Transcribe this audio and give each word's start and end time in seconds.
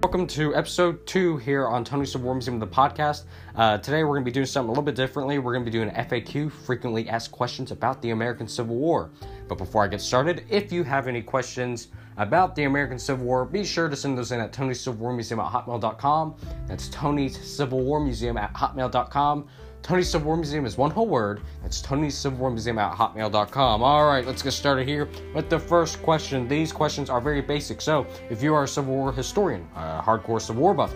Welcome 0.00 0.28
to 0.28 0.54
episode 0.54 1.04
two 1.08 1.38
here 1.38 1.66
on 1.66 1.84
Tony 1.84 2.06
Civil 2.06 2.26
War 2.26 2.34
Museum, 2.36 2.60
the 2.60 2.66
podcast. 2.68 3.24
Uh, 3.56 3.78
today 3.78 4.04
we're 4.04 4.14
going 4.14 4.22
to 4.22 4.24
be 4.24 4.32
doing 4.32 4.46
something 4.46 4.68
a 4.68 4.70
little 4.70 4.84
bit 4.84 4.94
differently. 4.94 5.40
We're 5.40 5.52
going 5.52 5.64
to 5.64 5.70
be 5.70 5.76
doing 5.76 5.88
an 5.88 6.04
FAQ, 6.06 6.52
frequently 6.52 7.08
asked 7.08 7.32
questions 7.32 7.72
about 7.72 8.00
the 8.00 8.10
American 8.10 8.46
Civil 8.46 8.76
War. 8.76 9.10
But 9.48 9.58
before 9.58 9.82
I 9.82 9.88
get 9.88 10.00
started, 10.00 10.44
if 10.48 10.70
you 10.70 10.84
have 10.84 11.08
any 11.08 11.20
questions 11.20 11.88
about 12.16 12.54
the 12.54 12.62
American 12.64 12.96
Civil 12.96 13.26
War, 13.26 13.44
be 13.44 13.64
sure 13.64 13.88
to 13.88 13.96
send 13.96 14.16
those 14.16 14.30
in 14.30 14.38
at 14.38 14.52
Tony's 14.52 14.80
Civil 14.80 15.00
War 15.00 15.12
Museum 15.12 15.40
at 15.40 15.50
hotmail.com. 15.50 16.36
That's 16.68 16.88
Tony's 16.90 17.36
Civil 17.36 17.80
War 17.80 17.98
Museum 17.98 18.36
at 18.36 18.54
hotmail.com. 18.54 19.48
Tony's 19.82 20.10
Civil 20.10 20.26
War 20.26 20.36
Museum 20.36 20.66
is 20.66 20.76
one 20.76 20.90
whole 20.90 21.06
word. 21.06 21.40
It's 21.64 21.80
Tony's 21.80 22.16
Civil 22.16 22.38
War 22.38 22.50
Museum 22.50 22.78
at 22.78 22.92
hotmail.com. 22.92 23.82
All 23.82 24.06
right, 24.06 24.26
let's 24.26 24.42
get 24.42 24.50
started 24.52 24.86
here 24.86 25.08
with 25.34 25.48
the 25.48 25.58
first 25.58 26.02
question. 26.02 26.46
These 26.46 26.72
questions 26.72 27.08
are 27.08 27.20
very 27.20 27.40
basic. 27.40 27.80
So, 27.80 28.06
if 28.28 28.42
you 28.42 28.54
are 28.54 28.64
a 28.64 28.68
Civil 28.68 28.94
War 28.94 29.12
historian, 29.12 29.66
a 29.76 30.02
hardcore 30.02 30.40
Civil 30.40 30.62
War 30.62 30.74
buff, 30.74 30.94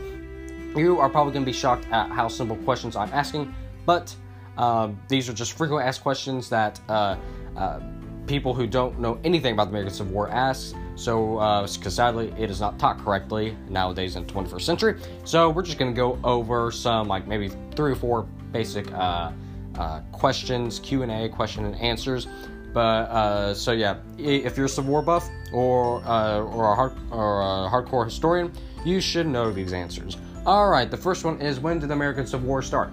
you 0.77 0.98
are 0.98 1.08
probably 1.08 1.32
going 1.32 1.45
to 1.45 1.50
be 1.50 1.56
shocked 1.56 1.86
at 1.91 2.10
how 2.10 2.28
simple 2.28 2.56
questions 2.56 2.96
I'm 2.96 3.12
asking, 3.12 3.55
but 3.86 4.14
uh, 4.58 4.91
these 5.08 5.28
are 5.28 5.33
just 5.33 5.52
frequently 5.55 5.84
asked 5.84 6.02
questions 6.02 6.48
that 6.50 6.80
uh, 6.88 7.16
uh, 7.56 7.80
people 8.27 8.52
who 8.52 8.66
don't 8.66 8.98
know 8.98 9.19
anything 9.24 9.55
about 9.55 9.64
the 9.64 9.70
American 9.70 9.94
Civil 9.94 10.12
War 10.12 10.28
ask. 10.28 10.74
So, 10.96 11.34
because 11.62 11.86
uh, 11.86 11.91
sadly, 11.91 12.34
it 12.38 12.50
is 12.50 12.60
not 12.60 12.78
taught 12.78 12.98
correctly 12.98 13.56
nowadays 13.69 14.16
in 14.16 14.27
the 14.27 14.33
21st 14.33 14.62
century. 14.62 15.00
So, 15.24 15.48
we're 15.48 15.62
just 15.62 15.78
going 15.78 15.92
to 15.94 15.96
go 15.96 16.19
over 16.22 16.70
some, 16.70 17.08
like 17.08 17.27
maybe 17.27 17.50
three 17.74 17.92
or 17.92 17.96
four 17.96 18.27
basic 18.52 18.92
uh, 18.92 19.33
uh, 19.79 20.01
questions, 20.12 20.79
Q 20.80 21.02
and 21.02 21.11
A, 21.11 21.29
question 21.29 21.65
and 21.65 21.74
answers. 21.77 22.27
But 22.73 22.80
uh, 22.80 23.55
so 23.55 23.73
yeah, 23.73 23.98
if 24.19 24.56
you're 24.56 24.66
a 24.66 24.69
Civil 24.69 24.91
War 24.91 25.02
buff 25.02 25.28
or 25.52 26.02
or 26.05 26.73
a 26.73 26.75
hard 26.75 26.92
or 27.11 27.41
a 27.41 27.70
hardcore 27.70 28.05
historian, 28.05 28.53
you 28.84 29.00
should 29.00 29.27
know 29.27 29.53
these 29.53 29.72
answers. 29.72 30.17
All 30.47 30.69
right, 30.69 30.91
the 30.91 30.97
first 30.97 31.25
one 31.25 31.41
is 31.41 31.61
when 31.61 31.78
did 31.78 31.91
the 31.91 31.94
American 31.94 32.27
Civil 32.27 32.48
War 32.48 32.62
start? 32.62 32.91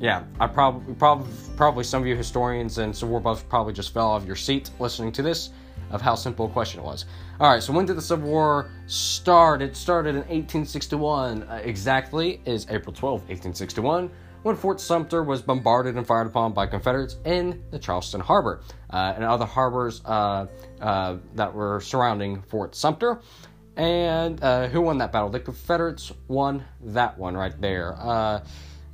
Yeah, 0.00 0.24
I 0.40 0.46
probably 0.46 0.94
probably 0.94 1.30
probably 1.56 1.84
some 1.84 2.02
of 2.02 2.08
you 2.08 2.16
historians 2.16 2.78
and 2.78 2.94
Civil 2.94 3.10
War 3.10 3.20
buffs 3.20 3.44
probably 3.48 3.72
just 3.72 3.92
fell 3.92 4.08
off 4.08 4.24
your 4.24 4.36
seat 4.36 4.70
listening 4.78 5.12
to 5.12 5.22
this 5.22 5.50
of 5.90 6.00
how 6.00 6.14
simple 6.14 6.46
a 6.46 6.48
question 6.48 6.80
it 6.80 6.84
was. 6.84 7.04
All 7.40 7.50
right, 7.50 7.62
so 7.62 7.72
when 7.72 7.86
did 7.86 7.96
the 7.96 8.02
Civil 8.02 8.28
War 8.28 8.70
start? 8.86 9.62
It 9.62 9.76
started 9.76 10.10
in 10.10 10.22
1861. 10.22 11.42
Uh, 11.42 11.60
exactly 11.62 12.40
is 12.44 12.66
April 12.70 12.94
12, 12.94 13.20
1861 13.22 14.10
when 14.48 14.56
Fort 14.56 14.80
Sumter 14.80 15.22
was 15.22 15.42
bombarded 15.42 15.98
and 15.98 16.06
fired 16.06 16.26
upon 16.26 16.54
by 16.54 16.66
Confederates 16.66 17.18
in 17.26 17.62
the 17.70 17.78
Charleston 17.78 18.18
Harbor 18.18 18.62
uh, 18.88 19.12
and 19.14 19.22
other 19.22 19.44
harbors 19.44 20.00
uh, 20.06 20.46
uh, 20.80 21.18
that 21.34 21.52
were 21.52 21.82
surrounding 21.82 22.40
Fort 22.40 22.74
Sumter. 22.74 23.20
And 23.76 24.42
uh, 24.42 24.68
who 24.68 24.80
won 24.80 24.96
that 24.98 25.12
battle? 25.12 25.28
The 25.28 25.40
Confederates 25.40 26.14
won 26.28 26.64
that 26.80 27.18
one 27.18 27.36
right 27.36 27.60
there. 27.60 27.94
Uh, 27.98 28.42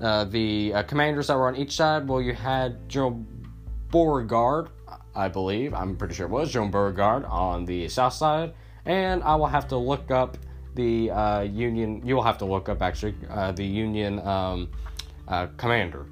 uh, 0.01 0.25
the 0.25 0.75
commanders 0.89 1.29
that 1.29 1.37
were 1.37 1.47
on 1.47 1.55
each 1.55 1.77
side, 1.77 2.09
well, 2.09 2.21
you 2.21 2.35
had 2.35 2.89
General 2.89 3.25
Beauregard, 3.93 4.71
I 5.15 5.29
believe, 5.29 5.73
I'm 5.73 5.97
pretty 5.97 6.15
sure 6.15 6.27
it 6.27 6.31
was 6.31 6.51
General 6.51 6.73
Beauregard 6.73 7.27
on 7.27 7.65
the 7.65 7.89
south 7.89 8.15
side. 8.15 8.55
And 8.87 9.23
I 9.23 9.37
will 9.37 9.47
have 9.47 9.69
to 9.69 9.77
look 9.77 10.11
up 10.11 10.37
the 10.75 11.47
Union, 11.49 12.05
you 12.05 12.17
will 12.17 12.25
have 12.25 12.39
to 12.39 12.45
look 12.45 12.69
up 12.69 12.83
actually 12.83 13.15
the 13.55 13.65
Union. 13.65 14.19
Um, 14.27 14.71
uh, 15.29 15.47
commander. 15.57 16.07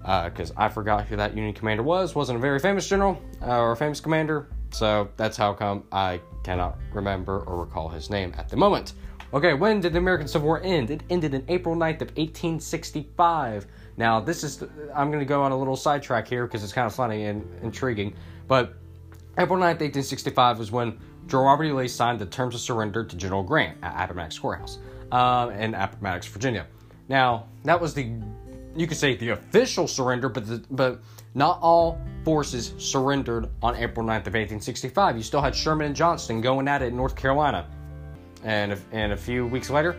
Because 0.00 0.50
uh, 0.50 0.54
I 0.58 0.68
forgot 0.68 1.06
who 1.06 1.16
that 1.16 1.34
Union 1.34 1.54
commander 1.54 1.82
was. 1.82 2.14
Wasn't 2.14 2.36
a 2.36 2.40
very 2.40 2.58
famous 2.58 2.86
general 2.86 3.20
uh, 3.40 3.58
or 3.58 3.72
a 3.72 3.76
famous 3.76 4.00
commander. 4.00 4.48
So 4.70 5.08
that's 5.16 5.36
how 5.36 5.54
come 5.54 5.84
I 5.92 6.20
cannot 6.42 6.78
remember 6.92 7.40
or 7.40 7.64
recall 7.64 7.88
his 7.88 8.10
name 8.10 8.34
at 8.36 8.48
the 8.48 8.56
moment. 8.56 8.94
Okay, 9.32 9.54
when 9.54 9.80
did 9.80 9.92
the 9.92 9.98
American 9.98 10.28
Civil 10.28 10.46
War 10.46 10.62
end? 10.62 10.90
It 10.90 11.02
ended 11.10 11.34
in 11.34 11.44
April 11.48 11.74
9th 11.74 12.02
of 12.02 12.08
1865. 12.16 13.66
Now, 13.96 14.20
this 14.20 14.44
is, 14.44 14.62
I'm 14.94 15.10
going 15.10 15.20
to 15.20 15.28
go 15.28 15.42
on 15.42 15.52
a 15.52 15.56
little 15.56 15.76
sidetrack 15.76 16.28
here 16.28 16.46
because 16.46 16.62
it's 16.62 16.72
kind 16.72 16.86
of 16.86 16.94
funny 16.94 17.24
and 17.24 17.44
intriguing. 17.62 18.14
But 18.46 18.74
April 19.38 19.58
9th, 19.58 19.80
1865 19.80 20.58
was 20.58 20.70
when 20.70 20.98
General 21.26 21.46
Robert 21.46 21.64
E. 21.64 21.72
Lee 21.72 21.88
signed 21.88 22.18
the 22.18 22.26
terms 22.26 22.54
of 22.54 22.60
surrender 22.60 23.04
to 23.04 23.16
General 23.16 23.42
Grant 23.42 23.78
at 23.82 24.04
Appomattox 24.04 24.38
Courthouse 24.38 24.78
um, 25.10 25.50
in 25.50 25.74
Appomattox, 25.74 26.26
Virginia. 26.26 26.66
Now, 27.08 27.46
that 27.64 27.80
was 27.80 27.94
the 27.94 28.10
you 28.76 28.86
could 28.86 28.96
say 28.96 29.16
the 29.16 29.30
official 29.30 29.86
surrender, 29.86 30.28
but 30.28 30.46
the, 30.46 30.62
but 30.70 31.00
not 31.34 31.58
all 31.62 32.00
forces 32.24 32.74
surrendered 32.78 33.48
on 33.62 33.76
April 33.76 34.04
9th 34.04 34.26
of 34.26 34.34
1865. 34.34 35.16
You 35.16 35.22
still 35.22 35.40
had 35.40 35.54
Sherman 35.54 35.86
and 35.86 35.96
Johnston 35.96 36.40
going 36.40 36.66
at 36.68 36.82
it 36.82 36.86
in 36.86 36.96
North 36.96 37.14
Carolina, 37.14 37.68
and 38.42 38.72
if, 38.72 38.84
and 38.92 39.12
a 39.12 39.16
few 39.16 39.46
weeks 39.46 39.70
later, 39.70 39.96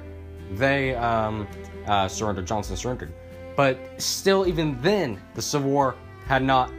they 0.53 0.95
um, 0.95 1.47
uh, 1.88 2.07
surrendered. 2.07 2.47
Johnston 2.47 2.75
surrendered, 2.75 3.13
but 3.55 3.79
still, 3.97 4.45
even 4.47 4.79
then, 4.81 5.22
the 5.35 5.41
Civil 5.41 5.72
War 5.72 5.95
had 6.25 6.43
not 6.43 6.69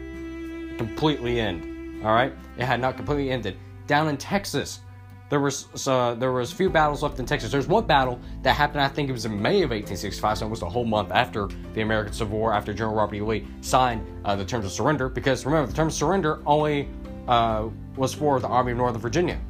completely 0.76 1.40
ended. 1.40 2.04
All 2.04 2.12
right, 2.12 2.32
it 2.58 2.64
had 2.64 2.80
not 2.80 2.96
completely 2.96 3.30
ended. 3.30 3.56
Down 3.86 4.08
in 4.08 4.16
Texas, 4.16 4.80
there 5.28 5.40
was 5.40 5.66
so 5.74 6.14
there 6.14 6.32
was 6.32 6.52
a 6.52 6.54
few 6.54 6.70
battles 6.70 7.02
left 7.02 7.18
in 7.18 7.26
Texas. 7.26 7.50
There's 7.50 7.66
one 7.66 7.86
battle 7.86 8.20
that 8.42 8.54
happened, 8.54 8.82
I 8.82 8.88
think 8.88 9.08
it 9.08 9.12
was 9.12 9.24
in 9.24 9.32
May 9.40 9.62
of 9.62 9.70
1865, 9.70 10.38
so 10.38 10.44
almost 10.44 10.62
a 10.62 10.66
whole 10.66 10.84
month 10.84 11.10
after 11.10 11.48
the 11.74 11.80
American 11.80 12.12
Civil 12.12 12.38
War, 12.38 12.52
after 12.52 12.72
General 12.72 12.94
Robert 12.94 13.16
E. 13.16 13.20
Lee 13.20 13.46
signed 13.60 14.06
uh, 14.24 14.36
the 14.36 14.44
terms 14.44 14.64
of 14.64 14.72
surrender. 14.72 15.08
Because 15.08 15.44
remember, 15.44 15.68
the 15.68 15.76
terms 15.76 15.94
of 15.94 15.98
surrender 15.98 16.40
only 16.46 16.88
uh, 17.26 17.68
was 17.96 18.14
for 18.14 18.38
the 18.38 18.46
Army 18.46 18.72
of 18.72 18.78
Northern 18.78 19.00
Virginia. 19.00 19.40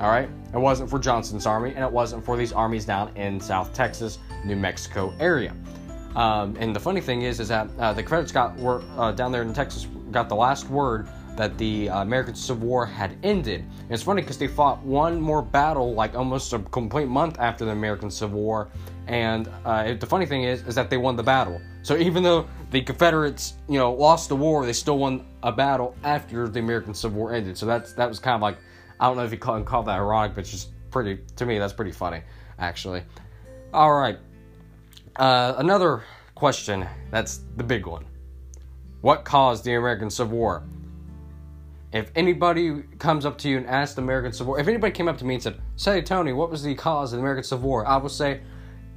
All 0.00 0.10
right, 0.10 0.28
it 0.52 0.58
wasn't 0.58 0.90
for 0.90 0.98
Johnston's 0.98 1.46
army, 1.46 1.72
and 1.74 1.84
it 1.84 1.90
wasn't 1.90 2.24
for 2.24 2.36
these 2.36 2.52
armies 2.52 2.84
down 2.84 3.16
in 3.16 3.40
South 3.40 3.72
Texas, 3.72 4.18
New 4.44 4.56
Mexico 4.56 5.14
area. 5.20 5.54
Um, 6.16 6.56
and 6.58 6.74
the 6.74 6.80
funny 6.80 7.00
thing 7.00 7.22
is, 7.22 7.40
is 7.40 7.48
that 7.48 7.68
uh, 7.78 7.92
the 7.92 8.02
Confederates 8.02 8.32
got 8.32 8.56
were 8.58 8.82
uh, 8.96 9.12
down 9.12 9.32
there 9.32 9.42
in 9.42 9.52
Texas 9.54 9.86
got 10.10 10.28
the 10.28 10.34
last 10.34 10.68
word 10.68 11.08
that 11.36 11.58
the 11.58 11.88
uh, 11.88 12.02
American 12.02 12.34
Civil 12.34 12.68
War 12.68 12.86
had 12.86 13.16
ended. 13.22 13.60
And 13.60 13.90
it's 13.90 14.02
funny 14.02 14.22
because 14.22 14.38
they 14.38 14.48
fought 14.48 14.82
one 14.82 15.20
more 15.20 15.42
battle 15.42 15.94
like 15.94 16.14
almost 16.14 16.52
a 16.52 16.58
complete 16.58 17.08
month 17.08 17.38
after 17.38 17.64
the 17.64 17.72
American 17.72 18.10
Civil 18.10 18.40
War, 18.40 18.68
and 19.06 19.50
uh, 19.64 19.94
the 19.94 20.06
funny 20.06 20.26
thing 20.26 20.44
is 20.44 20.62
is 20.66 20.74
that 20.74 20.90
they 20.90 20.96
won 20.96 21.16
the 21.16 21.22
battle. 21.22 21.60
So 21.82 21.96
even 21.96 22.22
though 22.22 22.48
the 22.70 22.80
Confederates, 22.80 23.54
you 23.68 23.78
know, 23.78 23.92
lost 23.92 24.28
the 24.28 24.36
war, 24.36 24.64
they 24.64 24.72
still 24.72 24.98
won 24.98 25.26
a 25.42 25.52
battle 25.52 25.94
after 26.02 26.48
the 26.48 26.60
American 26.60 26.94
Civil 26.94 27.18
War 27.18 27.34
ended. 27.34 27.58
So 27.58 27.66
that's 27.66 27.92
that 27.94 28.08
was 28.08 28.18
kind 28.18 28.36
of 28.36 28.40
like 28.40 28.58
I 29.00 29.06
don't 29.06 29.16
know 29.16 29.24
if 29.24 29.32
you 29.32 29.38
call, 29.38 29.62
call 29.62 29.82
that 29.84 29.98
ironic, 29.98 30.34
but 30.34 30.42
it's 30.42 30.50
just 30.50 30.70
pretty 30.90 31.20
to 31.36 31.46
me 31.46 31.58
that's 31.58 31.72
pretty 31.72 31.92
funny 31.92 32.22
actually. 32.58 33.02
All 33.72 33.92
right, 33.92 34.18
uh, 35.16 35.54
another 35.58 36.04
question 36.34 36.86
that's 37.10 37.40
the 37.56 37.64
big 37.64 37.86
one. 37.86 38.04
What 39.00 39.24
caused 39.24 39.64
the 39.64 39.74
American 39.74 40.08
Civil 40.08 40.38
War? 40.38 40.64
If 41.94 42.10
anybody 42.16 42.82
comes 42.98 43.24
up 43.24 43.38
to 43.38 43.48
you 43.48 43.56
and 43.56 43.66
asks 43.68 43.94
the 43.94 44.02
American 44.02 44.32
Civil 44.32 44.54
War, 44.54 44.60
if 44.60 44.66
anybody 44.66 44.92
came 44.92 45.06
up 45.06 45.16
to 45.18 45.24
me 45.24 45.34
and 45.34 45.42
said, 45.42 45.60
"Say, 45.76 46.02
Tony, 46.02 46.32
what 46.32 46.50
was 46.50 46.64
the 46.64 46.74
cause 46.74 47.12
of 47.12 47.18
the 47.18 47.20
American 47.20 47.44
Civil 47.44 47.68
War?" 47.68 47.86
I 47.86 47.96
would 47.96 48.10
say, 48.10 48.40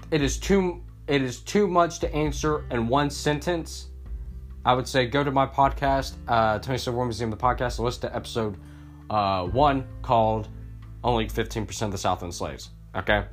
it 0.10 0.24
is 0.24 0.40
too 0.40 0.84
it 1.06 1.22
is 1.22 1.40
too 1.40 1.68
much 1.68 2.00
to 2.00 2.14
answer 2.14 2.66
in 2.72 2.88
one 2.88 3.12
sentence. 3.12 3.90
I 4.66 4.74
would 4.74 4.88
say 4.88 5.06
go 5.06 5.24
to 5.24 5.32
my 5.32 5.46
podcast, 5.46 6.16
uh, 6.28 6.58
Tony 6.58 6.80
Civil 6.80 6.98
War 6.98 7.06
Museum, 7.06 7.30
the 7.30 7.38
podcast, 7.38 7.78
and 7.78 7.86
listen 7.86 8.02
to 8.02 8.16
episode 8.16 8.58
uh, 9.12 9.46
one 9.46 9.88
called 10.02 10.50
"Only 11.04 11.28
15% 11.28 11.84
of 11.84 11.92
the 11.92 11.98
South 12.00 12.24
Owned 12.24 12.34
Slaves." 12.34 12.72
Okay, 12.96 13.26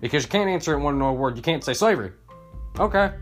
because 0.00 0.22
you 0.22 0.30
can't 0.30 0.48
answer 0.48 0.72
it 0.72 0.78
in 0.78 0.82
one 0.82 0.98
word. 1.18 1.36
You 1.36 1.42
can't 1.42 1.62
say 1.62 1.74
slavery. 1.74 2.12
Okay, 2.78 3.12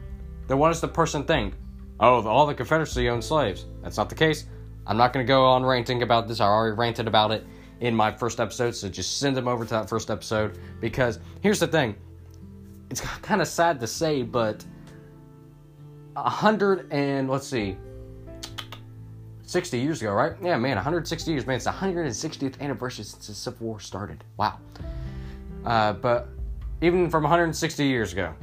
then 0.46 0.58
what 0.58 0.68
does 0.68 0.80
the 0.80 0.88
person 0.88 1.24
think? 1.24 1.54
Oh, 1.98 2.24
all 2.26 2.46
the 2.46 2.54
Confederacy 2.54 3.08
owned 3.08 3.24
slaves. 3.24 3.66
That's 3.82 3.96
not 3.96 4.08
the 4.08 4.14
case. 4.14 4.46
I'm 4.86 4.96
not 4.96 5.12
going 5.12 5.24
to 5.24 5.28
go 5.28 5.44
on 5.44 5.64
ranting 5.64 6.02
about 6.02 6.28
this. 6.28 6.40
I 6.40 6.46
already 6.46 6.76
ranted 6.76 7.06
about 7.06 7.30
it 7.30 7.46
in 7.80 7.94
my 7.94 8.12
first 8.12 8.40
episode, 8.40 8.74
so 8.74 8.88
just 8.88 9.18
send 9.18 9.36
them 9.36 9.48
over 9.48 9.64
to 9.64 9.70
that 9.70 9.88
first 9.88 10.10
episode 10.10 10.58
because 10.80 11.18
here's 11.40 11.60
the 11.60 11.66
thing. 11.66 11.94
It's 12.90 13.00
kind 13.22 13.40
of 13.40 13.48
sad 13.48 13.80
to 13.80 13.86
say, 13.86 14.22
but 14.22 14.64
a 16.16 16.28
hundred 16.28 16.92
and 16.92 17.28
let's 17.30 17.46
see, 17.46 17.76
60 19.52 19.78
years 19.78 20.00
ago, 20.00 20.12
right? 20.12 20.32
Yeah, 20.42 20.56
man, 20.56 20.76
160 20.76 21.30
years, 21.30 21.46
man. 21.46 21.56
It's 21.56 21.66
the 21.66 21.70
160th 21.70 22.60
anniversary 22.60 23.04
since 23.04 23.26
the 23.26 23.34
Civil 23.34 23.66
War 23.66 23.80
started. 23.80 24.24
Wow. 24.38 24.58
Uh, 25.64 25.92
but 25.92 26.28
even 26.80 27.10
from 27.10 27.22
160 27.22 27.84
years 27.84 28.12
ago, 28.12 28.34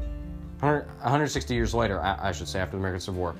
160 0.59 1.53
years 1.53 1.74
later, 1.74 2.01
I, 2.01 2.30
I 2.30 2.31
should 2.31 2.47
say, 2.47 2.59
after 2.59 2.74
the 2.74 2.77
American 2.77 3.01
Civil 3.01 3.21
War, 3.21 3.35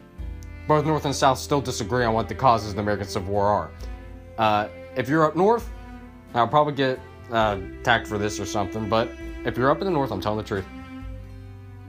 both 0.70 0.86
North 0.86 1.06
and 1.06 1.16
South 1.16 1.40
still 1.40 1.62
disagree 1.62 2.06
on 2.06 2.14
what 2.14 2.30
the 2.30 2.36
causes 2.36 2.70
of 2.70 2.76
the 2.76 2.82
American 2.84 3.08
Civil 3.08 3.34
War 3.34 3.48
are. 3.48 3.72
Uh, 4.38 4.68
if 4.96 5.10
you're 5.10 5.26
up 5.26 5.36
north, 5.36 5.68
I'll 6.36 6.48
probably 6.48 6.74
get 6.74 7.00
uh, 7.32 7.58
tagged 7.84 8.08
for 8.08 8.20
this 8.20 8.40
or 8.40 8.46
something, 8.46 8.88
but 8.88 9.10
if 9.46 9.58
you're 9.58 9.72
up 9.72 9.80
in 9.80 9.86
the 9.86 9.92
north, 9.92 10.12
I'm 10.12 10.22
telling 10.22 10.38
the 10.38 10.44
truth, 10.44 10.66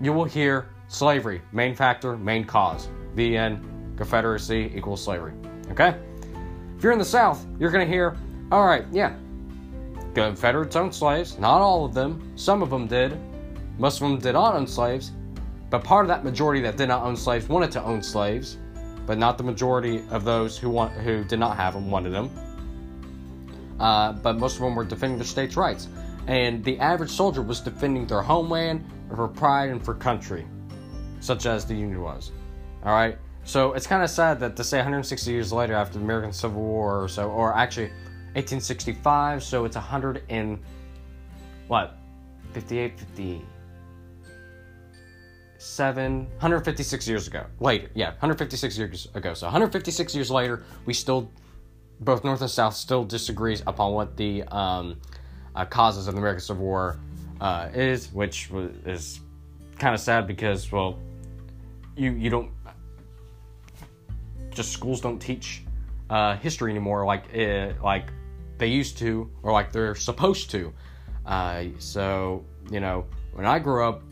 you 0.00 0.14
will 0.14 0.24
hear 0.24 0.70
slavery, 0.88 1.42
main 1.52 1.74
factor, 1.74 2.16
main 2.16 2.44
cause. 2.44 2.88
The 3.16 3.36
end, 3.36 3.62
Confederacy 3.98 4.72
equals 4.74 5.04
slavery. 5.04 5.34
Okay? 5.70 5.94
If 6.78 6.82
you're 6.82 6.92
in 6.92 6.98
the 6.98 7.04
south, 7.04 7.46
you're 7.58 7.70
going 7.70 7.86
to 7.86 7.92
hear, 7.92 8.16
all 8.50 8.64
right, 8.64 8.86
yeah, 8.90 9.14
Confederates 10.14 10.74
owned 10.74 10.94
slaves. 10.94 11.38
Not 11.38 11.60
all 11.60 11.84
of 11.84 11.92
them. 11.92 12.32
Some 12.34 12.62
of 12.62 12.70
them 12.70 12.86
did. 12.86 13.18
Most 13.78 14.00
of 14.00 14.08
them 14.08 14.18
did 14.18 14.32
not 14.32 14.54
own 14.54 14.66
slaves. 14.66 15.12
But 15.68 15.84
part 15.84 16.04
of 16.04 16.08
that 16.08 16.24
majority 16.24 16.62
that 16.62 16.78
did 16.78 16.88
not 16.88 17.02
own 17.02 17.14
slaves 17.14 17.46
wanted 17.46 17.70
to 17.72 17.82
own 17.84 18.02
slaves, 18.02 18.56
but 19.10 19.18
not 19.18 19.36
the 19.36 19.42
majority 19.42 20.04
of 20.10 20.22
those 20.22 20.56
who 20.56 20.70
want 20.70 20.92
who 20.92 21.24
did 21.24 21.40
not 21.40 21.56
have 21.56 21.74
them 21.74 21.90
wanted 21.90 22.10
them. 22.10 22.30
Uh, 23.80 24.12
but 24.12 24.38
most 24.38 24.54
of 24.54 24.60
them 24.60 24.76
were 24.76 24.84
defending 24.84 25.18
their 25.18 25.26
states' 25.26 25.56
rights, 25.56 25.88
and 26.28 26.62
the 26.62 26.78
average 26.78 27.10
soldier 27.10 27.42
was 27.42 27.58
defending 27.58 28.06
their 28.06 28.22
homeland 28.22 28.88
for 29.12 29.26
pride 29.26 29.70
and 29.70 29.84
for 29.84 29.94
country, 29.94 30.46
such 31.18 31.44
as 31.44 31.64
the 31.64 31.74
Union 31.74 32.00
was. 32.00 32.30
All 32.84 32.92
right. 32.92 33.18
So 33.42 33.72
it's 33.72 33.84
kind 33.84 34.04
of 34.04 34.10
sad 34.10 34.38
that 34.38 34.54
to 34.54 34.62
say 34.62 34.78
160 34.78 35.28
years 35.28 35.52
later, 35.52 35.74
after 35.74 35.98
the 35.98 36.04
American 36.04 36.32
Civil 36.32 36.62
War 36.62 37.02
or 37.02 37.08
so, 37.08 37.32
or 37.32 37.52
actually 37.52 37.88
1865, 38.36 39.42
so 39.42 39.64
it's 39.64 39.74
100 39.74 40.22
and 40.28 40.56
what, 41.66 41.98
58, 42.52 42.96
58 42.96 43.42
seven, 45.60 46.24
156 46.38 47.06
years 47.06 47.28
ago. 47.28 47.44
Later, 47.60 47.90
yeah, 47.94 48.10
156 48.12 48.78
years 48.78 49.08
ago. 49.14 49.34
So 49.34 49.46
156 49.46 50.14
years 50.14 50.30
later, 50.30 50.64
we 50.86 50.94
still, 50.94 51.30
both 52.00 52.24
North 52.24 52.40
and 52.40 52.50
South, 52.50 52.74
still 52.74 53.04
disagrees 53.04 53.62
upon 53.66 53.92
what 53.92 54.16
the 54.16 54.42
um, 54.44 54.98
uh, 55.54 55.66
causes 55.66 56.08
of 56.08 56.14
the 56.14 56.20
American 56.20 56.40
Civil 56.40 56.64
War 56.64 56.98
uh, 57.42 57.68
is, 57.74 58.10
which 58.12 58.50
is 58.86 59.20
kind 59.78 59.94
of 59.94 60.00
sad 60.00 60.26
because, 60.26 60.72
well, 60.72 60.98
you 61.94 62.12
you 62.12 62.30
don't 62.30 62.50
just 64.50 64.72
schools 64.72 65.00
don't 65.00 65.18
teach 65.18 65.62
uh, 66.08 66.36
history 66.36 66.70
anymore 66.70 67.04
like 67.04 67.24
uh, 67.36 67.72
like 67.82 68.06
they 68.56 68.68
used 68.68 68.96
to 68.98 69.30
or 69.42 69.52
like 69.52 69.72
they're 69.72 69.94
supposed 69.94 70.50
to. 70.50 70.72
Uh, 71.26 71.64
so 71.78 72.44
you 72.70 72.80
know, 72.80 73.04
when 73.34 73.44
I 73.44 73.58
grew 73.58 73.84
up, 73.84 74.02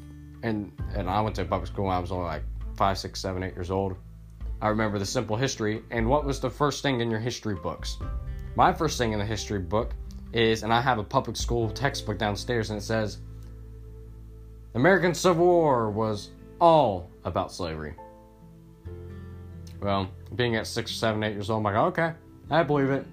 and 0.43 0.73
and 0.94 1.08
I 1.08 1.20
went 1.20 1.37
to 1.37 1.44
public 1.44 1.69
school 1.69 1.87
when 1.87 1.94
I 1.94 1.99
was 1.99 2.12
only 2.12 2.26
like 2.26 2.43
five, 2.76 2.99
six, 2.99 3.20
seven, 3.20 3.43
eight 3.43 3.55
years 3.55 3.70
old. 3.70 3.96
I 4.61 4.69
remember 4.69 4.99
the 4.99 5.06
simple 5.06 5.37
history. 5.37 5.82
And 5.90 6.08
what 6.08 6.25
was 6.25 6.40
the 6.40 6.50
first 6.50 6.82
thing 6.82 7.00
in 7.00 7.11
your 7.11 7.20
history 7.20 7.55
books? 7.55 7.99
My 8.56 8.73
first 8.73 8.99
thing 8.99 9.12
in 9.12 9.19
the 9.19 9.25
history 9.25 9.61
book 9.61 9.93
is, 10.32 10.62
and 10.62 10.73
I 10.73 10.81
have 10.81 10.99
a 10.99 11.05
public 11.05 11.37
school 11.37 11.70
textbook 11.70 12.19
downstairs, 12.19 12.70
and 12.70 12.79
it 12.79 12.82
says, 12.82 13.19
American 14.75 15.14
Civil 15.14 15.46
War 15.46 15.90
was 15.90 16.31
all 16.61 17.08
about 17.25 17.52
slavery. 17.52 17.94
Well, 19.81 20.11
being 20.34 20.56
at 20.56 20.67
six, 20.67 20.91
seven, 20.93 21.23
eight 21.23 21.34
years 21.34 21.50
old, 21.50 21.58
I'm 21.58 21.73
like, 21.73 21.76
okay, 21.93 22.12
I 22.50 22.62
believe 22.64 22.91
it. 22.91 23.06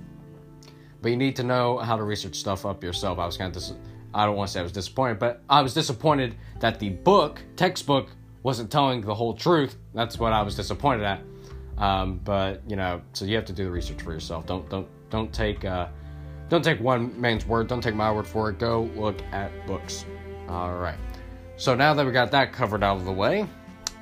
But 1.01 1.12
you 1.12 1.18
need 1.18 1.36
to 1.36 1.44
know 1.44 1.78
how 1.78 1.95
to 1.95 2.04
research 2.04 2.36
stuff 2.36 2.66
up 2.66 2.83
yourself. 2.83 3.19
I 3.19 3.25
was 3.25 3.38
kind 3.38 3.56
of 3.56 3.62
dis- 3.62 3.74
I 4.16 4.26
don't 4.26 4.38
want 4.38 4.48
to 4.48 4.54
say 4.54 4.60
I 4.62 4.64
was 4.64 4.72
disappointed, 4.72 5.20
but 5.20 5.44
I 5.50 5.62
was 5.62 5.74
disappointed 5.74 6.36
that 6.62 6.80
the 6.80 6.90
book, 6.90 7.42
textbook, 7.58 8.10
wasn't 8.44 8.72
telling 8.72 9.02
the 9.02 9.14
whole 9.14 9.34
truth. 9.34 9.76
That's 9.94 10.18
what 10.18 10.32
I 10.32 10.42
was 10.42 10.56
disappointed 10.56 11.04
at. 11.04 11.22
Um, 11.78 12.22
but 12.24 12.62
you 12.66 12.78
know, 12.78 13.02
so 13.12 13.26
you 13.26 13.36
have 13.36 13.44
to 13.46 13.54
do 13.54 13.66
the 13.66 13.72
research 13.72 14.02
for 14.02 14.14
yourself. 14.14 14.46
Don't 14.46 14.70
don't 14.70 14.88
don't 15.10 15.34
take 15.34 15.66
uh, 15.66 15.88
don't 16.48 16.64
take 16.64 16.80
one 16.80 17.20
man's 17.20 17.46
word. 17.46 17.68
Don't 17.68 17.82
take 17.82 17.96
my 17.96 18.10
word 18.10 18.26
for 18.26 18.50
it. 18.50 18.58
Go 18.58 18.90
look 18.96 19.22
at 19.34 19.52
books. 19.68 20.06
All 20.48 20.78
right. 20.78 20.98
So 21.58 21.76
now 21.76 21.94
that 21.94 22.06
we 22.06 22.14
got 22.14 22.32
that 22.32 22.54
covered 22.54 22.84
out 22.84 22.96
of 22.98 23.04
the 23.06 23.12
way, 23.12 23.46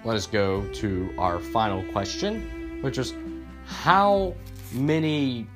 let 0.06 0.16
us 0.16 0.28
go 0.28 0.68
to 0.74 1.12
our 1.18 1.40
final 1.40 1.84
question, 1.92 2.80
which 2.82 3.00
is 3.00 3.16
how 3.66 4.36
many 4.74 5.48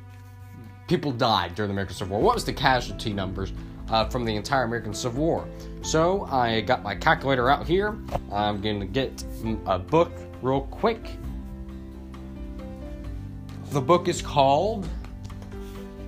people 0.87 1.11
died 1.11 1.53
during 1.53 1.69
the 1.69 1.73
American 1.73 1.95
Civil 1.95 2.17
War? 2.17 2.25
What 2.25 2.35
was 2.35 2.45
the 2.45 2.53
casualty 2.53 3.13
numbers 3.13 3.51
uh, 3.89 4.05
from 4.05 4.25
the 4.25 4.35
entire 4.35 4.63
American 4.63 4.93
Civil 4.93 5.23
War. 5.23 5.47
So 5.81 6.25
I 6.25 6.61
got 6.61 6.83
my 6.83 6.95
calculator 6.95 7.49
out 7.49 7.67
here. 7.67 7.97
I'm 8.31 8.61
going 8.61 8.79
to 8.79 8.85
get 8.85 9.23
a 9.65 9.79
book 9.79 10.11
real 10.41 10.61
quick. 10.61 11.09
The 13.71 13.81
book 13.81 14.07
is 14.07 14.21
called. 14.21 14.87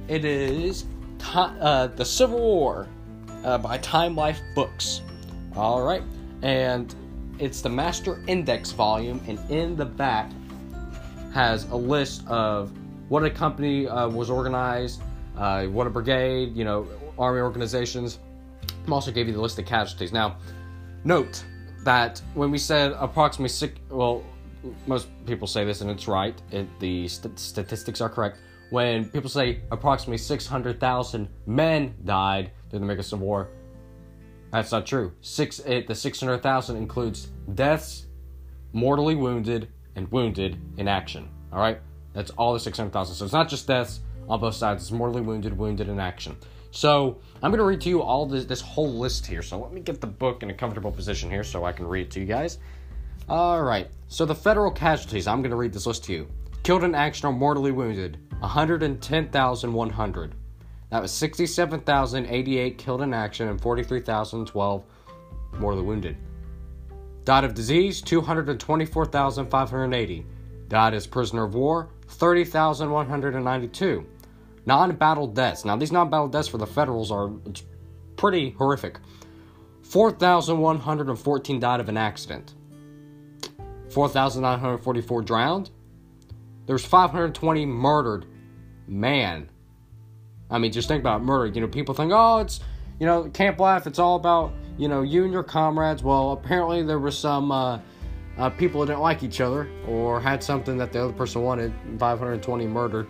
It 0.07 0.25
is 0.25 0.85
uh, 1.33 1.87
The 1.87 2.05
Civil 2.05 2.39
War 2.39 2.87
uh, 3.43 3.57
by 3.57 3.77
Time 3.77 4.15
Life 4.15 4.39
Books. 4.55 5.01
All 5.55 5.81
right, 5.81 6.03
and 6.41 6.93
it's 7.37 7.61
the 7.61 7.69
Master 7.69 8.23
Index 8.27 8.71
volume, 8.71 9.21
and 9.27 9.39
in 9.49 9.75
the 9.75 9.85
back 9.85 10.31
has 11.33 11.65
a 11.65 11.75
list 11.75 12.25
of 12.27 12.71
what 13.09 13.23
a 13.23 13.29
company 13.29 13.87
uh, 13.87 14.07
was 14.07 14.29
organized, 14.29 15.01
uh, 15.37 15.65
what 15.65 15.87
a 15.87 15.89
brigade, 15.89 16.55
you 16.55 16.63
know, 16.63 16.87
army 17.19 17.41
organizations. 17.41 18.19
I'm 18.85 18.93
also 18.93 19.11
gave 19.11 19.27
you 19.27 19.33
the 19.33 19.41
list 19.41 19.59
of 19.59 19.65
casualties. 19.65 20.11
Now, 20.11 20.37
note 21.03 21.43
that 21.83 22.21
when 22.33 22.51
we 22.51 22.57
said 22.57 22.93
approximately 22.97 23.49
six, 23.49 23.79
well, 23.89 24.23
most 24.87 25.07
people 25.25 25.47
say 25.47 25.63
this 25.63 25.81
and 25.81 25.89
it's 25.89 26.07
right. 26.07 26.39
It, 26.51 26.67
the 26.79 27.07
st- 27.07 27.37
statistics 27.39 28.01
are 28.01 28.09
correct. 28.09 28.39
When 28.71 29.09
people 29.09 29.29
say 29.29 29.61
approximately 29.71 30.17
600,000 30.17 31.29
men 31.45 31.95
died 32.03 32.51
during 32.69 32.81
the 32.81 32.85
American 32.85 33.03
Civil 33.03 33.25
War, 33.25 33.49
that's 34.51 34.71
not 34.71 34.85
true. 34.85 35.11
Six, 35.21 35.59
it, 35.59 35.87
the 35.87 35.95
600,000 35.95 36.75
includes 36.75 37.29
deaths, 37.53 38.07
mortally 38.73 39.15
wounded, 39.15 39.69
and 39.95 40.11
wounded 40.11 40.59
in 40.77 40.87
action. 40.87 41.29
All 41.51 41.59
right, 41.59 41.79
that's 42.13 42.31
all 42.31 42.53
the 42.53 42.59
600,000. 42.59 43.15
So 43.15 43.25
it's 43.25 43.33
not 43.33 43.49
just 43.49 43.67
deaths 43.67 44.01
on 44.27 44.39
both 44.39 44.55
sides. 44.55 44.83
It's 44.83 44.91
mortally 44.91 45.21
wounded, 45.21 45.57
wounded 45.57 45.89
in 45.89 45.99
action. 45.99 46.35
So 46.71 47.19
I'm 47.41 47.51
going 47.51 47.59
to 47.59 47.65
read 47.65 47.81
to 47.81 47.89
you 47.89 48.01
all 48.01 48.25
this, 48.25 48.45
this 48.45 48.61
whole 48.61 48.99
list 48.99 49.25
here. 49.25 49.41
So 49.41 49.59
let 49.59 49.73
me 49.73 49.81
get 49.81 50.01
the 50.01 50.07
book 50.07 50.43
in 50.43 50.49
a 50.49 50.53
comfortable 50.53 50.91
position 50.91 51.29
here 51.29 51.43
so 51.43 51.65
I 51.65 51.71
can 51.71 51.87
read 51.87 52.07
it 52.07 52.11
to 52.11 52.19
you 52.19 52.25
guys. 52.25 52.59
All 53.27 53.63
right. 53.63 53.89
So 54.07 54.25
the 54.25 54.35
federal 54.35 54.71
casualties, 54.71 55.27
I'm 55.27 55.41
going 55.41 55.51
to 55.51 55.57
read 55.57 55.73
this 55.73 55.85
list 55.85 56.03
to 56.05 56.13
you. 56.13 56.27
Killed 56.63 56.83
in 56.83 56.95
action 56.95 57.27
or 57.27 57.33
mortally 57.33 57.71
wounded, 57.71 58.17
110,100. 58.39 60.35
That 60.89 61.01
was 61.01 61.11
67,088 61.11 62.77
killed 62.77 63.01
in 63.01 63.13
action 63.13 63.47
and 63.47 63.61
43,012 63.61 64.83
mortally 65.59 65.83
wounded. 65.83 66.17
Died 67.23 67.43
of 67.43 67.53
disease, 67.53 68.01
224,580. 68.01 70.25
Died 70.67 70.93
as 70.93 71.07
prisoner 71.07 71.43
of 71.43 71.53
war, 71.53 71.89
30,192. 72.07 74.05
Non 74.69 74.95
battle 74.95 75.25
deaths. 75.25 75.65
Now, 75.65 75.75
these 75.77 75.91
non 75.91 76.11
battle 76.11 76.27
deaths 76.27 76.47
for 76.47 76.59
the 76.59 76.67
Federals 76.67 77.09
are 77.09 77.31
pretty 78.17 78.51
horrific. 78.51 78.99
4,114 79.81 81.59
died 81.59 81.79
of 81.79 81.89
an 81.89 81.97
accident. 81.97 82.53
4,944 83.89 85.23
drowned. 85.23 85.71
There's 86.67 86.85
520 86.85 87.65
murdered. 87.65 88.27
Man. 88.85 89.49
I 90.51 90.59
mean, 90.59 90.71
just 90.71 90.87
think 90.87 91.01
about 91.01 91.23
murder. 91.23 91.47
You 91.47 91.61
know, 91.61 91.67
people 91.67 91.95
think, 91.95 92.11
oh, 92.13 92.37
it's, 92.37 92.59
you 92.99 93.07
know, 93.07 93.27
Camp 93.31 93.59
Life, 93.59 93.87
it's 93.87 93.97
all 93.97 94.17
about, 94.17 94.53
you 94.77 94.87
know, 94.87 95.01
you 95.01 95.23
and 95.23 95.33
your 95.33 95.41
comrades. 95.41 96.03
Well, 96.03 96.33
apparently 96.33 96.83
there 96.83 96.99
were 96.99 97.09
some 97.09 97.51
uh, 97.51 97.79
uh, 98.37 98.51
people 98.51 98.81
that 98.81 98.93
didn't 98.93 99.01
like 99.01 99.23
each 99.23 99.41
other 99.41 99.67
or 99.87 100.21
had 100.21 100.43
something 100.43 100.77
that 100.77 100.93
the 100.93 101.05
other 101.05 101.13
person 101.13 101.41
wanted. 101.41 101.73
520 101.97 102.67
murdered. 102.67 103.07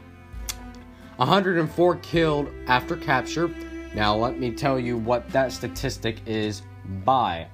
104 1.19 1.97
killed 1.97 2.49
after 2.67 2.95
capture. 2.95 3.53
Now, 3.93 4.15
let 4.15 4.39
me 4.39 4.51
tell 4.51 4.79
you 4.79 4.97
what 4.97 5.29
that 5.31 5.51
statistic 5.51 6.21
is 6.25 6.61
by. 7.03 7.45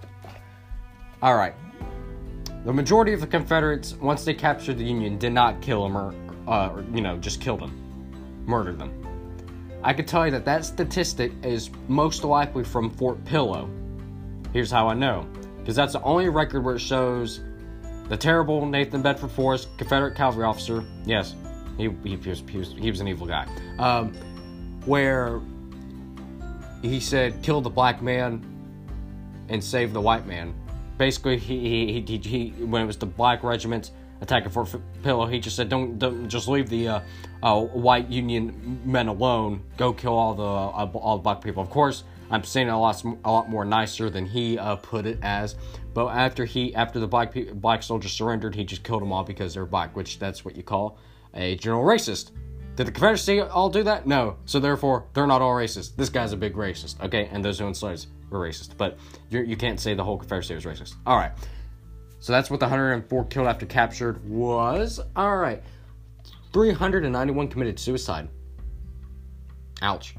All 1.24 1.36
right. 1.36 1.56
The 2.64 2.72
majority 2.72 3.12
of 3.14 3.22
the 3.22 3.28
Confederates, 3.28 3.96
once 3.96 4.24
they 4.24 4.36
captured 4.36 4.78
the 4.78 4.84
Union, 4.84 5.18
did 5.18 5.34
not 5.34 5.64
kill 5.64 5.82
them 5.82 5.98
or, 5.98 6.14
uh, 6.48 6.70
or 6.74 6.86
you 6.94 7.02
know, 7.02 7.18
just 7.18 7.42
kill 7.42 7.58
them, 7.58 8.44
murder 8.46 8.72
them. 8.72 9.02
I 9.84 9.94
can 9.94 10.06
tell 10.06 10.26
you 10.26 10.32
that 10.34 10.46
that 10.46 10.64
statistic 10.64 11.32
is 11.44 11.72
most 11.88 12.24
likely 12.24 12.64
from 12.64 12.92
Fort 12.92 13.24
Pillow. 13.26 13.68
Here's 14.54 14.70
how 14.70 14.88
I 14.88 14.94
know. 14.94 15.28
Because 15.58 15.76
that's 15.76 15.94
the 15.94 16.04
only 16.04 16.30
record 16.30 16.64
where 16.64 16.76
it 16.76 16.82
shows 16.82 17.42
the 18.10 18.18
terrible 18.18 18.64
Nathan 18.68 19.02
Bedford 19.02 19.32
Forrest, 19.32 19.70
Confederate 19.80 20.16
cavalry 20.16 20.46
officer, 20.46 20.84
yes, 21.04 21.34
he, 21.78 21.90
he, 22.04 22.16
was, 22.16 22.44
he, 22.50 22.58
was, 22.58 22.74
he 22.74 22.90
was 22.90 23.02
an 23.02 23.08
evil 23.08 23.28
guy. 23.28 23.48
Um, 23.80 24.14
where 24.86 25.42
he 26.82 27.00
said, 27.00 27.42
kill 27.42 27.62
the 27.62 27.70
black 27.70 28.02
man 28.02 28.44
and 29.50 29.64
save 29.64 29.94
the 29.94 30.02
white 30.02 30.26
man. 30.26 30.54
Basically, 30.98 31.38
he, 31.38 31.94
he, 31.94 32.02
he, 32.02 32.18
he 32.18 32.64
when 32.64 32.82
it 32.82 32.86
was 32.86 32.98
the 32.98 33.06
black 33.06 33.44
regiment 33.44 33.92
attacking 34.22 34.52
Fort 34.52 34.74
Pillow, 35.04 35.26
he 35.26 35.40
just 35.40 35.56
said, 35.56 35.68
don't, 35.68 36.00
don't 36.00 36.30
just 36.30 36.48
leave 36.48 36.70
the 36.70 36.88
uh, 36.88 37.00
uh, 37.44 37.62
white 37.62 38.10
Union 38.10 38.82
men 38.86 39.08
alone. 39.08 39.62
Go 39.78 39.92
kill 39.92 40.14
all 40.14 40.34
the 40.34 40.44
uh, 40.44 41.00
all 41.00 41.18
the 41.18 41.24
black 41.24 41.42
people. 41.42 41.62
Of 41.62 41.70
course, 41.70 42.06
I'm 42.32 42.44
saying 42.44 42.68
it 42.68 42.72
a 42.72 42.78
lot 42.78 43.04
a 43.04 43.32
lot 43.32 43.50
more 43.50 43.66
nicer 43.66 44.10
than 44.10 44.26
he 44.26 44.58
uh, 44.58 44.78
put 44.78 45.06
it 45.06 45.20
as. 45.22 45.56
But 45.94 46.08
after 46.08 46.46
he 46.46 46.74
after 46.76 47.00
the 47.00 47.08
black 47.08 47.36
black 47.56 47.84
soldiers 47.84 48.14
surrendered, 48.14 48.56
he 48.56 48.64
just 48.64 48.84
killed 48.84 49.02
them 49.02 49.12
all 49.12 49.24
because 49.24 49.54
they're 49.54 49.66
black, 49.66 49.96
which 49.96 50.18
that's 50.18 50.46
what 50.46 50.56
you 50.56 50.64
call 50.64 50.98
a 51.36 51.56
general 51.56 51.84
racist. 51.84 52.32
Did 52.76 52.88
the 52.88 52.92
Confederacy 52.92 53.40
all 53.40 53.70
do 53.70 53.84
that? 53.84 54.06
No. 54.06 54.38
So 54.46 54.60
therefore, 54.60 55.06
they're 55.14 55.28
not 55.28 55.42
all 55.42 55.54
racist. 55.54 55.96
This 55.96 56.10
guy's 56.10 56.34
a 56.34 56.38
big 56.38 56.56
racist. 56.56 57.02
Okay, 57.02 57.30
and 57.32 57.44
those 57.44 57.60
who 57.60 57.66
own 57.66 57.74
slaves 57.74 58.08
were 58.30 58.40
racist, 58.40 58.78
but 58.78 58.98
you're, 59.30 59.44
you 59.44 59.56
can 59.56 59.72
not 59.72 59.80
say 59.80 59.94
the 59.94 60.04
whole 60.04 60.18
Confederacy 60.18 60.56
was 60.56 60.66
racist. 60.66 60.96
All 61.06 61.18
right. 61.18 61.32
So 62.20 62.34
that's 62.34 62.50
what 62.50 62.60
the 62.60 62.66
104 62.66 63.26
killed 63.26 63.48
after 63.48 63.66
captured 63.66 64.28
was. 64.28 65.00
All 65.16 65.38
right. 65.38 65.62
391 66.54 67.48
committed 67.48 67.80
suicide. 67.80 68.30
Ouch. 69.82 70.16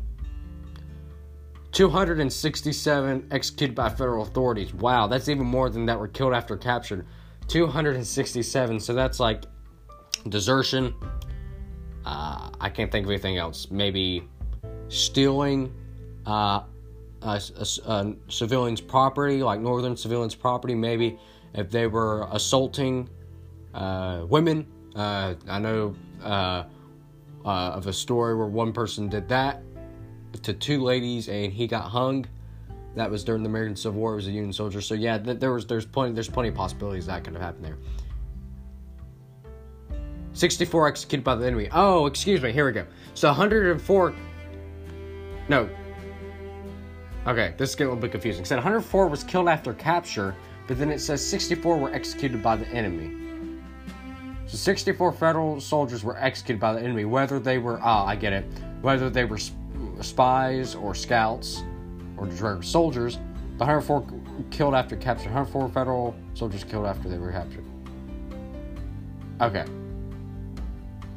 267 1.72 3.28
executed 3.30 3.74
by 3.74 3.88
federal 3.88 4.22
authorities. 4.22 4.72
Wow, 4.72 5.08
that's 5.08 5.28
even 5.28 5.46
more 5.46 5.68
than 5.68 5.84
that 5.86 5.98
were 5.98 6.08
killed 6.08 6.32
after 6.32 6.56
captured. 6.56 7.06
267. 7.48 8.80
So 8.80 8.94
that's 8.94 9.20
like 9.20 9.44
desertion. 10.30 10.94
Uh, 12.04 12.50
I 12.60 12.68
can't 12.68 12.90
think 12.90 13.04
of 13.06 13.10
anything 13.10 13.36
else. 13.36 13.70
Maybe 13.70 14.28
stealing 14.88 15.72
uh, 16.26 16.62
a, 17.22 17.40
a, 17.56 17.90
a 17.90 18.14
civilian's 18.28 18.80
property, 18.80 19.42
like 19.42 19.60
northern 19.60 19.96
civilians' 19.96 20.34
property. 20.34 20.74
Maybe 20.74 21.18
if 21.54 21.70
they 21.70 21.86
were 21.86 22.28
assaulting 22.30 23.08
uh, 23.74 24.24
women. 24.28 24.66
Uh, 24.94 25.34
I 25.48 25.58
know 25.58 25.94
uh, 26.22 26.64
uh, 27.44 27.48
of 27.48 27.86
a 27.86 27.92
story 27.92 28.34
where 28.34 28.46
one 28.46 28.72
person 28.72 29.08
did 29.08 29.28
that 29.28 29.62
to 30.42 30.52
two 30.52 30.82
ladies 30.82 31.28
and 31.28 31.52
he 31.52 31.66
got 31.66 31.84
hung. 31.84 32.26
That 32.94 33.10
was 33.10 33.24
during 33.24 33.42
the 33.42 33.48
American 33.48 33.76
Civil 33.76 34.00
War. 34.00 34.12
It 34.14 34.16
was 34.16 34.28
a 34.28 34.30
Union 34.30 34.52
soldier. 34.52 34.80
So 34.80 34.94
yeah, 34.94 35.18
there 35.18 35.52
was 35.52 35.66
there's 35.66 35.84
plenty 35.84 36.14
there's 36.14 36.30
plenty 36.30 36.48
of 36.48 36.54
possibilities 36.54 37.06
that 37.06 37.24
could 37.24 37.34
have 37.34 37.42
happened 37.42 37.64
there. 37.64 37.76
64 40.36 40.88
executed 40.88 41.24
by 41.24 41.34
the 41.34 41.46
enemy. 41.46 41.68
Oh, 41.72 42.04
excuse 42.04 42.42
me. 42.42 42.52
Here 42.52 42.66
we 42.66 42.72
go. 42.72 42.84
So 43.14 43.28
104. 43.28 44.14
No. 45.48 45.68
Okay, 47.26 47.54
this 47.56 47.70
is 47.70 47.74
getting 47.74 47.88
a 47.88 47.94
little 47.94 48.02
bit 48.02 48.12
confusing. 48.12 48.42
It 48.42 48.46
said 48.46 48.56
104 48.56 49.08
was 49.08 49.24
killed 49.24 49.48
after 49.48 49.72
capture, 49.72 50.36
but 50.68 50.78
then 50.78 50.90
it 50.90 51.00
says 51.00 51.26
64 51.26 51.78
were 51.78 51.92
executed 51.92 52.42
by 52.42 52.54
the 52.54 52.68
enemy. 52.68 53.58
So 54.46 54.58
64 54.58 55.12
federal 55.12 55.58
soldiers 55.58 56.04
were 56.04 56.18
executed 56.18 56.60
by 56.60 56.74
the 56.74 56.80
enemy, 56.80 57.06
whether 57.06 57.40
they 57.40 57.56
were, 57.56 57.80
ah, 57.82 58.04
I 58.04 58.14
get 58.14 58.34
it, 58.34 58.44
whether 58.82 59.08
they 59.08 59.24
were 59.24 59.38
spies 60.02 60.74
or 60.74 60.94
scouts 60.94 61.64
or 62.18 62.26
detroit 62.26 62.62
soldiers. 62.62 63.16
The 63.56 63.64
104 63.64 64.06
killed 64.50 64.74
after 64.74 64.96
capture. 64.96 65.30
104 65.30 65.70
federal 65.70 66.14
soldiers 66.34 66.62
killed 66.62 66.84
after 66.84 67.08
they 67.08 67.16
were 67.16 67.32
captured. 67.32 67.64
Okay. 69.40 69.64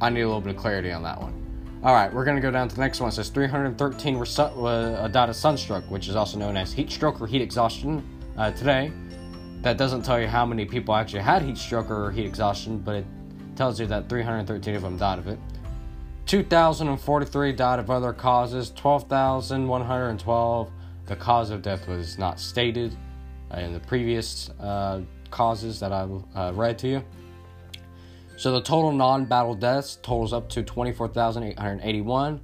I 0.00 0.10
need 0.10 0.22
a 0.22 0.26
little 0.26 0.40
bit 0.40 0.54
of 0.54 0.60
clarity 0.60 0.92
on 0.92 1.02
that 1.02 1.20
one. 1.20 1.36
All 1.82 1.94
right, 1.94 2.12
we're 2.12 2.24
going 2.24 2.36
to 2.36 2.42
go 2.42 2.50
down 2.50 2.68
to 2.68 2.74
the 2.74 2.80
next 2.80 3.00
one. 3.00 3.08
It 3.08 3.12
says 3.12 3.30
313 3.30 4.18
were 4.18 4.26
su- 4.26 4.42
uh, 4.42 5.08
died 5.08 5.28
of 5.28 5.36
sunstroke, 5.36 5.84
which 5.90 6.08
is 6.08 6.16
also 6.16 6.38
known 6.38 6.56
as 6.56 6.72
heat 6.72 6.90
stroke 6.90 7.20
or 7.20 7.26
heat 7.26 7.42
exhaustion 7.42 8.02
uh, 8.36 8.50
today. 8.52 8.92
That 9.62 9.76
doesn't 9.76 10.02
tell 10.02 10.20
you 10.20 10.26
how 10.26 10.46
many 10.46 10.64
people 10.64 10.94
actually 10.94 11.22
had 11.22 11.42
heat 11.42 11.58
stroke 11.58 11.90
or 11.90 12.10
heat 12.10 12.26
exhaustion, 12.26 12.78
but 12.78 12.96
it 12.96 13.06
tells 13.56 13.80
you 13.80 13.86
that 13.86 14.08
313 14.08 14.74
of 14.74 14.82
them 14.82 14.96
died 14.96 15.18
of 15.18 15.28
it. 15.28 15.38
2,043 16.26 17.52
died 17.52 17.78
of 17.78 17.90
other 17.90 18.12
causes. 18.12 18.70
12,112. 18.70 20.70
The 21.06 21.16
cause 21.16 21.50
of 21.50 21.62
death 21.62 21.88
was 21.88 22.18
not 22.18 22.38
stated 22.38 22.94
uh, 23.52 23.58
in 23.58 23.72
the 23.72 23.80
previous 23.80 24.50
uh, 24.60 25.00
causes 25.30 25.80
that 25.80 25.92
I 25.92 26.06
uh, 26.34 26.52
read 26.52 26.78
to 26.78 26.88
you. 26.88 27.04
So 28.40 28.50
the 28.52 28.62
total 28.62 28.92
non 28.92 29.26
battle 29.26 29.54
deaths 29.54 29.96
totals 29.96 30.32
up 30.32 30.48
to 30.48 30.62
24,881. 30.62 32.40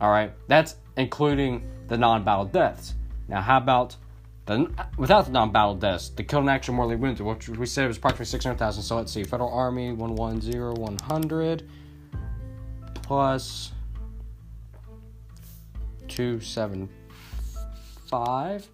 All 0.00 0.10
right, 0.10 0.32
that's 0.48 0.76
including 0.96 1.68
the 1.88 1.96
non-battle 1.96 2.46
deaths. 2.46 2.94
Now, 3.28 3.40
how 3.40 3.58
about 3.58 3.96
the 4.46 4.70
without 4.96 5.26
the 5.26 5.32
non-battle 5.32 5.76
deaths? 5.76 6.10
The 6.10 6.22
killed 6.22 6.44
in 6.44 6.48
action, 6.48 6.74
mortally 6.74 6.96
wounded, 6.96 7.24
which 7.24 7.48
we 7.48 7.66
said 7.66 7.88
was 7.88 7.96
approximately 7.96 8.26
six 8.26 8.44
hundred 8.44 8.58
thousand. 8.58 8.82
So 8.82 8.96
let's 8.96 9.12
see, 9.12 9.24
Federal 9.24 9.50
Army 9.50 9.92
one 9.92 10.14
one 10.14 10.40
zero 10.40 10.74
one 10.74 10.98
hundred 10.98 11.68
plus 13.02 13.72
two 16.08 16.40
seven 16.40 16.88
five 18.08 18.68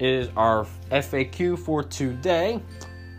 is 0.00 0.30
our 0.36 0.66
FAQ 0.90 1.58
for 1.58 1.82
today. 1.82 2.62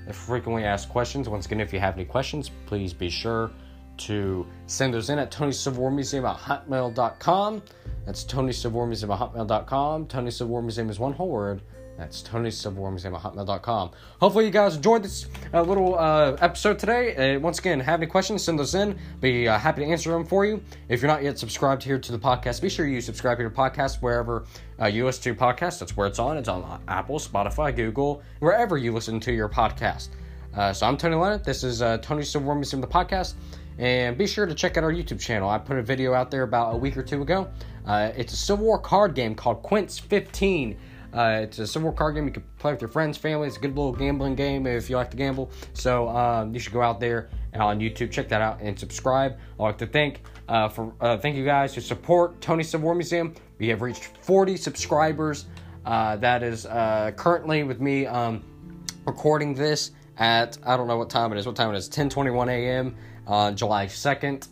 The 0.08 0.14
frequently 0.14 0.66
asked 0.66 0.90
questions. 0.90 1.30
Once 1.30 1.46
again, 1.46 1.62
if 1.62 1.72
you 1.72 1.80
have 1.80 1.96
any 1.96 2.06
questions, 2.06 2.50
please 2.66 2.92
be 2.92 3.10
sure 3.10 3.52
to 3.96 4.46
send 4.66 4.94
those 4.94 5.10
in 5.10 5.20
at 5.20 5.32
Tony 5.32 5.54
Museum 5.92 6.26
at 6.26 6.38
hotmail.com. 6.38 7.62
That's 8.06 8.24
Tony 8.24 8.52
Civil 8.52 8.86
Museum 8.88 9.12
at 9.12 9.20
hotmail.com. 9.20 10.08
Tony 10.08 10.32
Museum 10.62 10.90
is 10.90 11.00
one 11.00 11.14
whole 11.14 11.30
word. 11.30 11.62
That's 11.98 12.24
Tony 12.24 12.50
Civil 12.50 12.82
War 12.82 12.92
Museum 12.92 13.14
at 13.14 13.22
hotmail.com. 13.22 13.92
Hopefully, 14.20 14.46
you 14.46 14.52
guys 14.52 14.76
enjoyed 14.76 15.04
this 15.04 15.28
uh, 15.54 15.62
little 15.62 15.98
uh, 15.98 16.36
episode 16.42 16.80
today. 16.80 17.36
Uh, 17.36 17.40
once 17.40 17.60
again, 17.60 17.80
have 17.80 18.00
any 18.02 18.10
questions, 18.10 18.44
send 18.44 18.58
those 18.58 18.74
in. 18.74 18.98
Be 19.22 19.48
uh, 19.48 19.60
happy 19.60 19.86
to 19.86 19.88
answer 19.88 20.12
them 20.12 20.26
for 20.26 20.44
you. 20.44 20.64
If 20.90 21.02
you're 21.02 21.12
not 21.12 21.22
yet 21.24 21.38
subscribed 21.38 21.84
here 21.84 22.00
to 22.00 22.12
the 22.12 22.18
podcast, 22.18 22.62
be 22.62 22.70
sure 22.70 22.88
you 22.88 23.00
subscribe 23.00 23.38
to 23.38 23.44
your 23.44 23.52
podcast 23.52 24.02
wherever 24.02 24.46
uh, 24.82 24.88
you 24.88 25.06
listen 25.06 25.36
to 25.36 25.36
podcasts. 25.40 25.80
That's 25.80 25.96
where 25.96 26.08
it's 26.08 26.18
on. 26.18 26.38
It's 26.38 26.50
on 26.50 26.82
Apple, 26.88 27.20
Spotify, 27.20 27.76
Google, 27.76 28.24
wherever 28.40 28.76
you 28.76 28.92
listen 28.92 29.20
to 29.20 29.32
your 29.32 29.48
podcast. 29.48 30.10
Uh, 30.56 30.74
so 30.74 30.88
I'm 30.88 30.98
Tony 30.98 31.16
Leonard. 31.16 31.46
This 31.46 31.64
is 31.64 31.80
Tony 32.02 32.24
Museum, 32.24 32.82
the 32.82 32.88
podcast. 32.88 33.36
And 33.78 34.18
be 34.18 34.28
sure 34.28 34.46
to 34.46 34.54
check 34.54 34.78
out 34.78 34.84
our 34.84 34.94
YouTube 34.94 35.20
channel. 35.20 35.50
I 35.50 35.58
put 35.58 35.78
a 35.78 35.84
video 35.84 36.14
out 36.14 36.32
there 36.32 36.44
about 36.44 36.74
a 36.74 36.78
week 36.78 36.98
or 36.98 37.04
two 37.04 37.22
ago. 37.22 37.50
It's 37.88 38.34
a 38.34 38.38
Civil 38.38 38.66
War 38.66 38.80
card 38.80 39.14
game 39.14 39.36
called 39.36 39.62
Quints 39.62 40.00
15. 40.00 40.78
Uh, 41.14 41.42
it's 41.44 41.60
a 41.60 41.68
Civil 41.68 41.90
War 41.90 41.96
card 41.96 42.16
game 42.16 42.26
you 42.26 42.32
can 42.32 42.44
play 42.58 42.72
with 42.72 42.82
your 42.82 42.90
friends, 42.90 43.18
family. 43.18 43.48
It's 43.48 43.58
a 43.58 43.60
good 43.60 43.76
little 43.76 43.94
gambling 43.94 44.36
game 44.36 44.66
if 44.66 44.90
you 44.90 44.96
like 44.96 45.12
to 45.12 45.18
gamble. 45.18 45.52
So 45.74 46.10
um, 46.10 46.54
you 46.54 46.60
should 46.60 46.74
go 46.74 46.82
out 46.82 47.00
there 47.00 47.30
on 47.54 47.80
YouTube, 47.80 48.12
check 48.12 48.30
that 48.30 48.42
out, 48.42 48.62
and 48.62 48.78
subscribe. 48.80 49.38
I'd 49.60 49.64
like 49.64 49.78
to 49.80 49.88
thank 49.88 50.22
uh, 50.50 50.70
for 50.70 50.94
uh, 51.00 51.18
thank 51.18 51.36
you 51.36 51.46
guys 51.46 51.76
who 51.76 51.82
support 51.82 52.42
Tony 52.42 52.64
Civil 52.64 52.86
War 52.86 52.96
Museum. 52.96 53.34
We 53.60 53.68
have 53.70 53.82
reached 53.82 54.06
40 54.22 54.58
subscribers. 54.58 55.46
Uh, 55.86 56.16
that 56.18 56.44
is 56.44 56.66
uh, 56.66 57.12
currently 57.16 57.64
with 57.64 57.80
me 57.80 58.06
um, 58.08 58.44
recording 59.06 59.54
this 59.54 59.92
at 60.18 60.58
I 60.66 60.78
don't 60.78 60.88
know 60.88 60.98
what 60.98 61.10
time 61.10 61.32
it 61.34 61.38
is. 61.38 61.46
What 61.46 61.56
time 61.56 61.74
it 61.74 61.78
is? 61.78 61.90
10:21 61.90 62.50
a.m 62.50 62.96
on 63.28 63.56
July 63.56 63.86
2nd 63.86 64.48